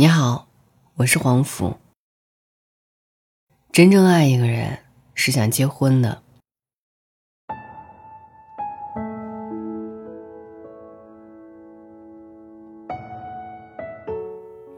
[0.00, 0.46] 你好，
[0.94, 1.76] 我是黄甫。
[3.72, 4.78] 真正爱一个人
[5.12, 6.22] 是想结婚的。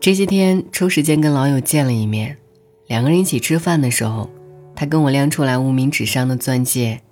[0.00, 2.38] 这些天抽时间跟老友见了一面，
[2.86, 4.30] 两个人一起吃饭的时候，
[4.74, 7.02] 他跟我亮出来无名指上的钻戒，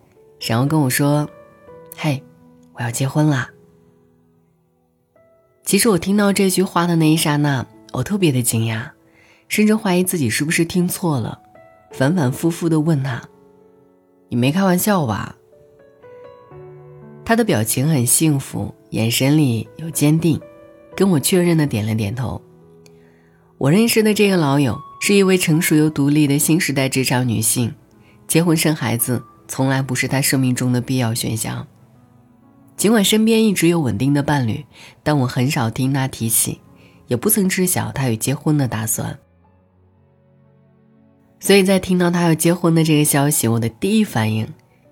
[0.41, 1.29] 然后跟我说
[1.95, 2.25] ：“嘿，
[2.73, 3.51] 我要结婚啦。”
[5.63, 7.67] 其实我听到这句话的那一刹那。
[7.99, 8.91] 我特别的惊讶，
[9.49, 11.41] 甚至怀疑自己是不是听错了，
[11.91, 13.21] 反反复复的问他
[14.31, 15.37] ：“你没开玩笑吧？”
[17.27, 20.41] 他的表情很幸福，眼神里有坚定，
[20.95, 22.41] 跟我确认的点了点头。
[23.59, 27.75] 我认识的这个老友是一位成熟又独立的新时代职场女性，
[28.29, 31.67] 结婚生孩子从来不是她生命中的必要选项。
[32.77, 34.65] 尽管身边一直有稳定的伴侣，
[35.03, 36.61] 但我很少听她提起。
[37.09, 39.19] 也不曾知晓他有结婚的打算，
[41.41, 44.47] 所以在听到他要结婚的这个消息，我的第一反应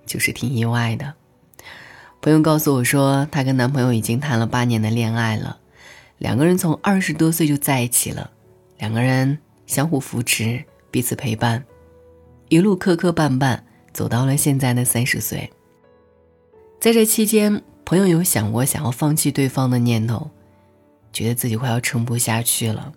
[0.04, 1.14] 就是挺意外的。
[2.22, 5.58] 朋友告诉我说，她跟男朋友已经谈了八年的恋爱了，
[6.18, 8.30] 两个人从二十多岁就在一起了，
[8.78, 11.62] 两个人相互扶持，彼此陪伴，
[12.48, 13.60] 一路磕磕绊绊
[13.92, 15.48] 走到了现在的三十岁。
[16.80, 20.30] 在这期间，朋友有想过想要放弃对方的念头。
[21.16, 22.92] 觉得自己快要撑不下去了，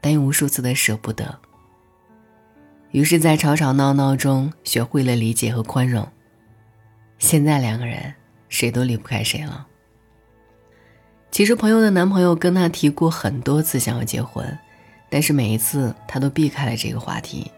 [0.00, 1.36] 但又无数次的舍不得。
[2.92, 6.06] 于是，在吵吵闹闹中学会了理解和宽容。
[7.18, 8.14] 现在两个人
[8.48, 9.66] 谁都离不开谁了。
[11.32, 14.56] 其实，朋友的男朋友跟她提过很多次想要结婚，
[15.10, 17.50] 但是每一次她都避开了这个话题。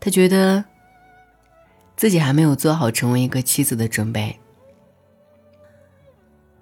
[0.00, 0.64] 他觉得
[1.96, 4.36] 自己还没有做好成为一个妻子的准备。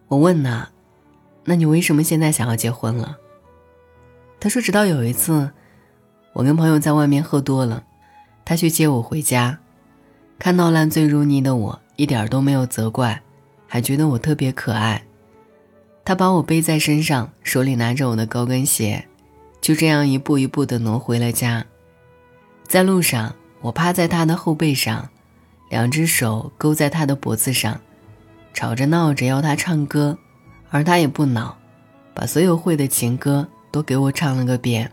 [0.08, 0.68] 我问他。
[1.44, 3.18] 那你为什么现在想要结婚了？
[4.40, 5.50] 他说：“直到有一次，
[6.32, 7.84] 我跟朋友在外面喝多了，
[8.44, 9.58] 他去接我回家，
[10.38, 13.22] 看到烂醉如泥的我，一点都没有责怪，
[13.66, 15.02] 还觉得我特别可爱。
[16.04, 19.06] 他把我背在身上，手里拿着我的高跟鞋，
[19.60, 21.64] 就这样一步一步的挪回了家。
[22.66, 25.08] 在路上，我趴在他的后背上，
[25.70, 27.80] 两只手勾在他的脖子上，
[28.52, 30.18] 吵着闹着要他唱歌。”
[30.74, 31.56] 而他也不恼，
[32.12, 34.90] 把所有会的情歌都给我唱了个遍。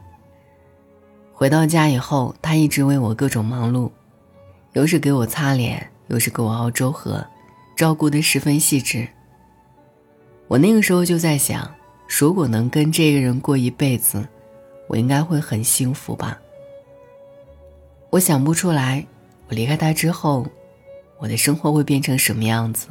[1.33, 3.89] 回到家以后，他一直为我各种忙碌，
[4.73, 7.25] 又是给我擦脸，又是给我熬粥喝，
[7.75, 9.07] 照顾的十分细致。
[10.47, 11.67] 我那个时候就在想，
[12.07, 14.23] 如果能跟这个人过一辈子，
[14.87, 16.39] 我应该会很幸福吧。
[18.11, 19.03] 我想不出来，
[19.47, 20.45] 我离开他之后，
[21.17, 22.89] 我的生活会变成什么样子。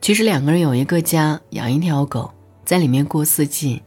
[0.00, 2.32] 其实两个人有一个家，养一条狗，
[2.64, 3.82] 在里面过四季。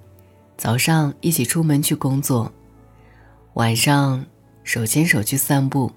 [0.56, 2.54] 早上一起出门去工作，
[3.56, 4.24] 晚上
[4.64, 5.92] 手牵手去散步，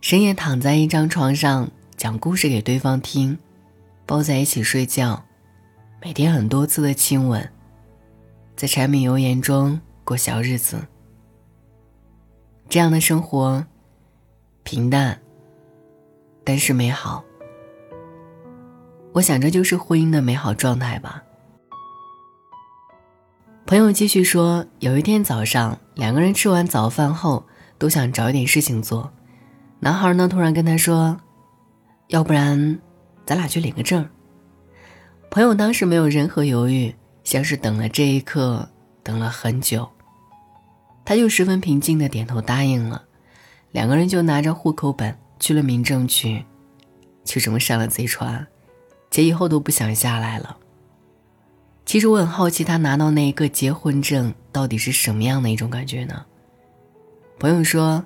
[0.00, 3.36] 深夜躺在一张床上讲故事给对方听，
[4.06, 5.24] 抱在一起睡觉，
[6.00, 7.50] 每天很多次的亲吻，
[8.54, 10.86] 在柴米油盐中过小日子。
[12.68, 13.66] 这样的生活，
[14.62, 15.20] 平淡，
[16.44, 17.24] 但是美好。
[19.12, 21.22] 我想，这就是婚姻的美好状态吧。
[23.66, 27.44] 朋友继续说，有一天早上，两个人吃完早饭后，
[27.76, 29.12] 都想找一点事情做。
[29.80, 31.16] 男孩呢，突然跟他说
[32.08, 32.78] ：“要不然，
[33.26, 34.08] 咱俩去领个证。”
[35.30, 36.94] 朋友当时没有任何犹豫，
[37.24, 38.68] 像是等了这一刻，
[39.02, 39.88] 等了很久。
[41.04, 43.02] 他就十分平静的点头答应了。
[43.72, 46.44] 两个人就拿着户口本去了民政局，
[47.24, 48.46] 就这么上了贼船。
[49.10, 50.56] 姐以后都不想下来了。
[51.84, 56.24] 其实我很好奇，他拿到那一个结婚证到底是什么样的一种感觉呢？
[57.40, 58.04] 朋友说，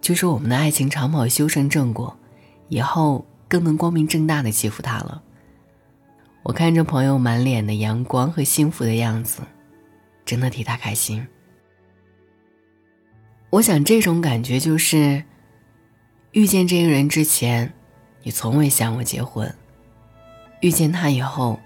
[0.00, 2.18] 就是我们的爱情长跑修成正果，
[2.68, 5.22] 以后更能光明正大的欺负他了。
[6.42, 9.42] 我看着朋友满脸的阳光和幸福的样子，
[10.24, 11.24] 真的替他开心。
[13.50, 15.22] 我想这种感觉就是，
[16.32, 17.72] 遇见这个人之前。
[18.24, 19.54] 你从未想过结婚，
[20.60, 21.60] 遇见他以后，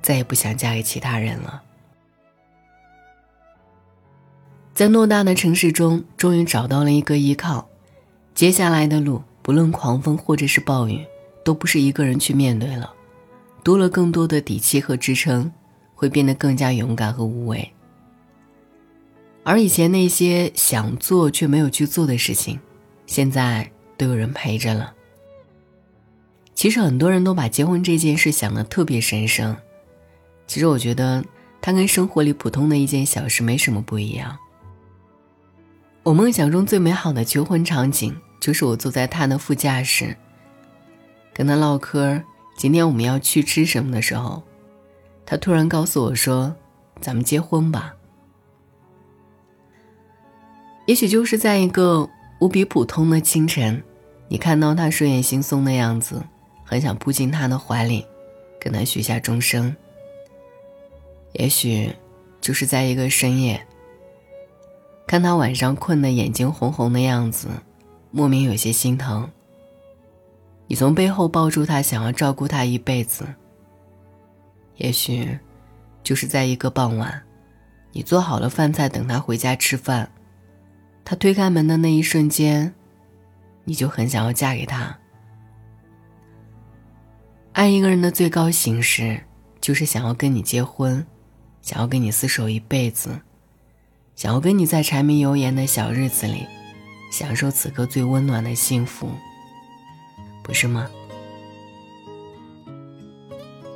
[0.00, 1.62] 再也不想嫁给其他人了。
[4.72, 7.68] 在偌大的城市中，终于找到了一个依靠，
[8.34, 11.04] 接下来的路，不论狂风或者是暴雨，
[11.44, 12.90] 都不是一个人去面对了，
[13.62, 15.52] 多了更多的底气和支撑，
[15.94, 17.70] 会变得更加勇敢和无畏。
[19.44, 22.58] 而以前那些想做却没有去做的事情，
[23.04, 23.70] 现在。
[23.98, 24.94] 都有人陪着了。
[26.54, 29.54] 其实很多人都把结婚这件事想的特别神圣，
[30.46, 31.22] 其实我觉得，
[31.60, 34.38] 它跟生活里普通的一件小事没什么不一样。
[36.02, 40.16] 我梦想中最美好的求婚场景，就是我坐在他的副驾驶，
[41.34, 42.22] 跟他唠嗑，
[42.56, 44.42] 今天我们要去吃什么的时候，
[45.26, 46.56] 他突然告诉我说
[47.00, 47.94] ：“咱们结婚吧。”
[50.86, 52.08] 也许就是在一个
[52.40, 53.82] 无比普通的清晨，
[54.28, 56.22] 你看到他睡眼惺忪的样子，
[56.64, 58.06] 很想扑进他的怀里，
[58.60, 59.74] 跟他许下终生。
[61.32, 61.92] 也许，
[62.40, 63.66] 就是在一个深夜，
[65.06, 67.48] 看他晚上困得眼睛红红的样子，
[68.12, 69.28] 莫名有些心疼。
[70.68, 73.26] 你从背后抱住他，想要照顾他一辈子。
[74.76, 75.38] 也许，
[76.04, 77.22] 就是在一个傍晚，
[77.90, 80.08] 你做好了饭菜等他回家吃饭。
[81.08, 82.74] 他推开门的那一瞬间，
[83.64, 84.94] 你就很想要嫁给他。
[87.54, 89.18] 爱一个人的最高形式，
[89.58, 91.06] 就是想要跟你结婚，
[91.62, 93.22] 想要跟你厮守一辈子，
[94.16, 96.46] 想要跟你在柴米油盐的小日子里，
[97.10, 99.08] 享受此刻最温暖的幸福，
[100.42, 100.90] 不是吗？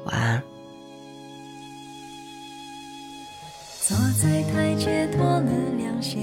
[0.05, 0.43] 晚安。
[3.81, 6.19] 坐在台阶，脱了凉鞋，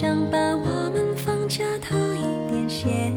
[0.00, 3.12] 想把我们放假偷一点闲。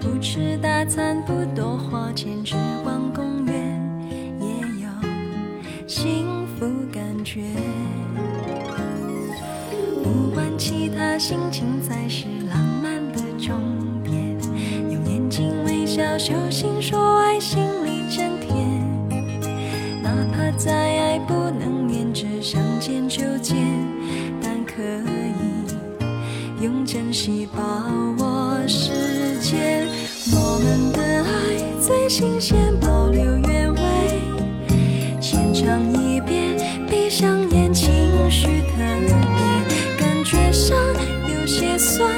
[0.00, 3.54] 不吃大餐，不多花钱，只逛公园，
[4.40, 4.48] 也
[4.82, 4.88] 有
[5.86, 6.26] 幸
[6.58, 7.42] 福感觉。
[10.02, 13.54] 不管其他，心情才是浪漫的终
[14.02, 14.36] 点。
[14.90, 18.82] 用眼睛微笑，手心说爱，心里真甜。
[20.02, 23.56] 哪怕再爱不能连着想见就见，
[24.42, 24.82] 但可
[26.62, 27.60] 用珍惜把
[28.18, 29.88] 握时间。
[30.30, 33.80] 我们的爱最新鲜，保留原味，
[35.20, 36.56] 浅尝一遍，
[36.88, 37.90] 闭上眼，情
[38.30, 40.78] 绪特别，感觉上
[41.34, 42.08] 有些酸，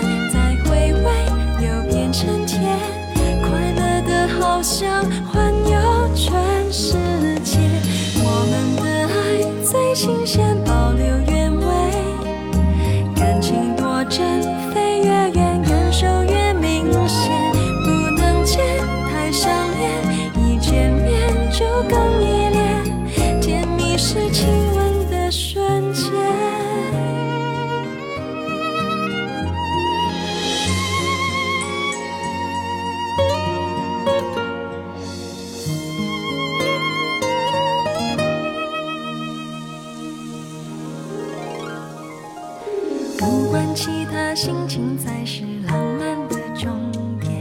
[43.72, 46.90] 其他心情才是浪漫的终
[47.20, 47.32] 点。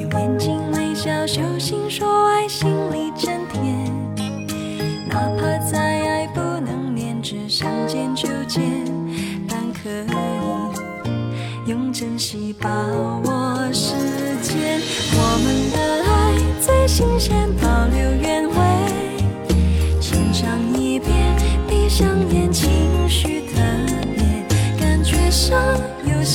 [0.00, 3.86] 用眼睛微笑，手心说爱，心里真甜。
[5.08, 8.62] 哪怕再爱不能连只想见就见，
[9.48, 12.68] 但可以用珍惜把
[13.24, 13.94] 握时
[14.42, 14.80] 间。
[15.12, 16.14] 我们的爱
[16.60, 18.48] 最新鲜，保留原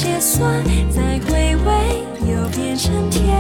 [0.02, 3.38] 些酸，再回味又变成甜。